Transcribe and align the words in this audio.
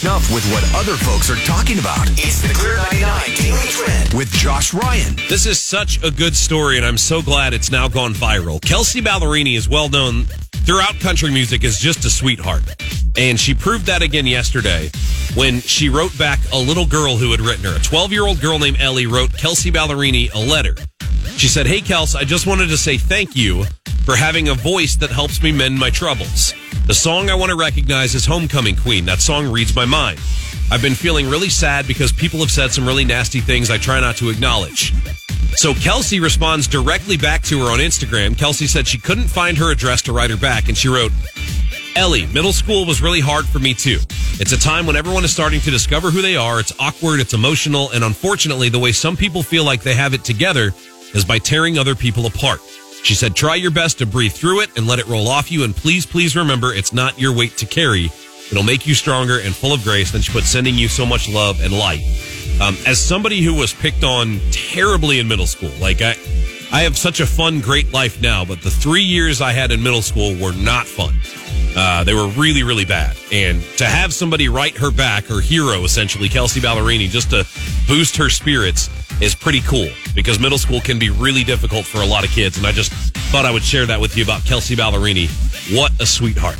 snuff 0.00 0.32
with 0.32 0.50
what 0.50 0.64
other 0.80 0.96
folks 0.96 1.28
are 1.28 1.36
talking 1.44 1.78
about. 1.78 2.08
It's 2.12 2.40
the 2.40 2.54
Clear 2.54 2.76
99 2.76 3.20
Daily 3.36 3.68
Trend 3.68 4.14
with 4.14 4.32
Josh 4.32 4.72
Ryan. 4.72 5.14
This 5.28 5.44
is 5.44 5.60
such 5.60 6.02
a 6.02 6.10
good 6.10 6.34
story, 6.34 6.78
and 6.78 6.86
I'm 6.86 6.96
so 6.96 7.20
glad 7.20 7.52
it's 7.52 7.70
now 7.70 7.86
gone 7.86 8.14
viral. 8.14 8.62
Kelsey 8.62 9.02
Ballerini 9.02 9.58
is 9.58 9.68
well 9.68 9.90
known 9.90 10.24
throughout 10.64 10.98
country 11.00 11.30
music 11.30 11.64
as 11.64 11.78
just 11.78 12.06
a 12.06 12.10
sweetheart. 12.10 12.62
And 13.18 13.38
she 13.38 13.52
proved 13.52 13.84
that 13.86 14.00
again 14.00 14.26
yesterday 14.26 14.90
when 15.34 15.60
she 15.60 15.90
wrote 15.90 16.16
back 16.16 16.38
a 16.50 16.58
little 16.58 16.86
girl 16.86 17.18
who 17.18 17.30
had 17.30 17.42
written 17.42 17.66
her. 17.66 17.76
A 17.76 17.80
12 17.80 18.10
year 18.10 18.24
old 18.24 18.40
girl 18.40 18.58
named 18.58 18.80
Ellie 18.80 19.06
wrote 19.06 19.36
Kelsey 19.36 19.70
Ballerini 19.70 20.32
a 20.32 20.38
letter. 20.38 20.76
She 21.36 21.46
said, 21.46 21.66
Hey, 21.66 21.80
Kels, 21.80 22.16
I 22.16 22.24
just 22.24 22.46
wanted 22.46 22.68
to 22.68 22.78
say 22.78 22.96
thank 22.96 23.36
you 23.36 23.64
for 24.06 24.16
having 24.16 24.48
a 24.48 24.54
voice 24.54 24.96
that 24.96 25.10
helps 25.10 25.42
me 25.42 25.52
mend 25.52 25.78
my 25.78 25.90
troubles. 25.90 26.54
The 26.90 26.94
song 26.94 27.30
I 27.30 27.36
want 27.36 27.50
to 27.50 27.56
recognize 27.56 28.16
is 28.16 28.26
Homecoming 28.26 28.74
Queen. 28.74 29.04
That 29.04 29.20
song 29.20 29.46
reads 29.46 29.76
my 29.76 29.84
mind. 29.84 30.18
I've 30.72 30.82
been 30.82 30.96
feeling 30.96 31.30
really 31.30 31.48
sad 31.48 31.86
because 31.86 32.10
people 32.10 32.40
have 32.40 32.50
said 32.50 32.72
some 32.72 32.84
really 32.84 33.04
nasty 33.04 33.38
things 33.38 33.70
I 33.70 33.78
try 33.78 34.00
not 34.00 34.16
to 34.16 34.28
acknowledge. 34.28 34.92
So 35.54 35.72
Kelsey 35.72 36.18
responds 36.18 36.66
directly 36.66 37.16
back 37.16 37.44
to 37.44 37.60
her 37.60 37.70
on 37.70 37.78
Instagram. 37.78 38.36
Kelsey 38.36 38.66
said 38.66 38.88
she 38.88 38.98
couldn't 38.98 39.28
find 39.28 39.56
her 39.58 39.70
address 39.70 40.02
to 40.02 40.12
write 40.12 40.30
her 40.30 40.36
back, 40.36 40.66
and 40.66 40.76
she 40.76 40.88
wrote, 40.88 41.12
Ellie, 41.94 42.26
middle 42.26 42.52
school 42.52 42.84
was 42.84 43.00
really 43.00 43.20
hard 43.20 43.46
for 43.46 43.60
me 43.60 43.72
too. 43.72 44.00
It's 44.40 44.50
a 44.50 44.58
time 44.58 44.84
when 44.84 44.96
everyone 44.96 45.22
is 45.22 45.30
starting 45.30 45.60
to 45.60 45.70
discover 45.70 46.10
who 46.10 46.22
they 46.22 46.34
are. 46.34 46.58
It's 46.58 46.72
awkward, 46.80 47.20
it's 47.20 47.34
emotional, 47.34 47.90
and 47.90 48.02
unfortunately, 48.02 48.68
the 48.68 48.80
way 48.80 48.90
some 48.90 49.16
people 49.16 49.44
feel 49.44 49.62
like 49.62 49.82
they 49.82 49.94
have 49.94 50.12
it 50.12 50.24
together 50.24 50.72
is 51.14 51.24
by 51.24 51.38
tearing 51.38 51.78
other 51.78 51.94
people 51.94 52.26
apart. 52.26 52.58
She 53.02 53.14
said, 53.14 53.34
try 53.34 53.54
your 53.54 53.70
best 53.70 53.98
to 53.98 54.06
breathe 54.06 54.32
through 54.32 54.60
it 54.60 54.76
and 54.76 54.86
let 54.86 54.98
it 54.98 55.06
roll 55.06 55.28
off 55.28 55.50
you. 55.50 55.64
And 55.64 55.74
please, 55.74 56.06
please 56.06 56.36
remember, 56.36 56.72
it's 56.72 56.92
not 56.92 57.18
your 57.18 57.34
weight 57.34 57.56
to 57.58 57.66
carry. 57.66 58.10
It'll 58.50 58.62
make 58.62 58.86
you 58.86 58.94
stronger 58.94 59.38
and 59.38 59.54
full 59.54 59.72
of 59.72 59.82
grace. 59.82 60.10
Then 60.10 60.22
she 60.22 60.32
put 60.32 60.44
sending 60.44 60.74
you 60.74 60.88
so 60.88 61.06
much 61.06 61.28
love 61.28 61.60
and 61.60 61.72
light. 61.72 62.00
Um, 62.60 62.76
as 62.86 62.98
somebody 62.98 63.42
who 63.42 63.54
was 63.54 63.72
picked 63.72 64.04
on 64.04 64.40
terribly 64.50 65.18
in 65.18 65.28
middle 65.28 65.46
school, 65.46 65.72
like 65.80 66.02
I, 66.02 66.16
I 66.72 66.82
have 66.82 66.98
such 66.98 67.20
a 67.20 67.26
fun, 67.26 67.60
great 67.60 67.92
life 67.92 68.20
now, 68.20 68.44
but 68.44 68.60
the 68.60 68.70
three 68.70 69.02
years 69.02 69.40
I 69.40 69.52
had 69.52 69.70
in 69.70 69.82
middle 69.82 70.02
school 70.02 70.34
were 70.36 70.52
not 70.52 70.86
fun. 70.86 71.14
Uh, 71.76 72.04
they 72.04 72.14
were 72.14 72.28
really, 72.28 72.62
really 72.62 72.84
bad. 72.84 73.16
And 73.32 73.62
to 73.78 73.86
have 73.86 74.12
somebody 74.12 74.48
write 74.48 74.76
her 74.76 74.90
back, 74.90 75.24
her 75.24 75.40
hero 75.40 75.84
essentially, 75.84 76.28
Kelsey 76.28 76.60
Ballerini, 76.60 77.08
just 77.08 77.30
to 77.30 77.44
boost 77.90 78.16
her 78.16 78.30
spirits 78.30 78.88
is 79.20 79.34
pretty 79.34 79.60
cool 79.62 79.88
because 80.14 80.38
middle 80.38 80.58
school 80.58 80.80
can 80.80 80.96
be 80.96 81.10
really 81.10 81.42
difficult 81.42 81.84
for 81.84 82.02
a 82.02 82.06
lot 82.06 82.24
of 82.24 82.30
kids. 82.30 82.56
And 82.56 82.64
I 82.64 82.70
just 82.70 82.92
thought 83.32 83.44
I 83.44 83.50
would 83.50 83.64
share 83.64 83.84
that 83.84 84.00
with 84.00 84.16
you 84.16 84.22
about 84.22 84.44
Kelsey 84.44 84.76
Ballerini. 84.76 85.28
What 85.76 85.90
a 86.00 86.06
sweetheart. 86.06 86.56